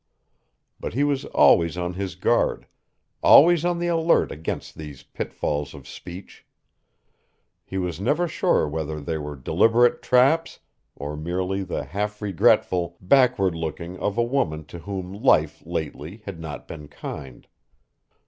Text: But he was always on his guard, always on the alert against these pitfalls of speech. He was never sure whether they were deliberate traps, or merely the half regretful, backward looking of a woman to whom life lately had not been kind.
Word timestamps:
But 0.79 0.95
he 0.95 1.03
was 1.03 1.25
always 1.25 1.77
on 1.77 1.93
his 1.93 2.15
guard, 2.15 2.65
always 3.21 3.63
on 3.63 3.77
the 3.77 3.85
alert 3.85 4.31
against 4.31 4.73
these 4.73 5.03
pitfalls 5.03 5.75
of 5.75 5.87
speech. 5.87 6.43
He 7.63 7.77
was 7.77 8.01
never 8.01 8.27
sure 8.27 8.67
whether 8.67 8.99
they 8.99 9.19
were 9.19 9.35
deliberate 9.35 10.01
traps, 10.01 10.57
or 10.95 11.15
merely 11.15 11.61
the 11.61 11.83
half 11.83 12.19
regretful, 12.19 12.97
backward 12.99 13.53
looking 13.53 13.99
of 13.99 14.17
a 14.17 14.23
woman 14.23 14.65
to 14.73 14.79
whom 14.79 15.13
life 15.13 15.61
lately 15.67 16.23
had 16.25 16.39
not 16.39 16.67
been 16.67 16.87
kind. 16.87 17.45